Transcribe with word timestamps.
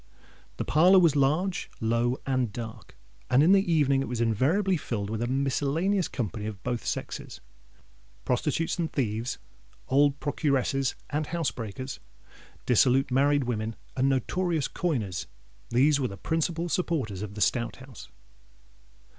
The 0.57 0.65
parlour 0.65 0.97
was 0.97 1.15
large, 1.15 1.69
low, 1.79 2.17
and 2.25 2.51
dark; 2.51 2.97
and 3.29 3.43
in 3.43 3.51
the 3.51 3.71
evening 3.71 4.01
it 4.01 4.07
was 4.07 4.19
invariably 4.19 4.75
filled 4.75 5.11
with 5.11 5.21
a 5.21 5.27
miscellaneous 5.27 6.07
company 6.07 6.47
of 6.47 6.63
both 6.63 6.83
sexes. 6.87 7.39
Prostitutes 8.25 8.79
and 8.79 8.91
thieves—old 8.91 10.19
procuresses 10.19 10.95
and 11.11 11.27
housebreakers—dissolute 11.27 13.11
married 13.11 13.43
women, 13.43 13.75
and 13.95 14.09
notorious 14.09 14.67
coiners,—these 14.67 15.99
were 15.99 16.07
the 16.07 16.17
principal 16.17 16.67
supporters 16.67 17.21
of 17.21 17.35
the 17.35 17.39
Stout 17.41 17.75
House. 17.75 18.09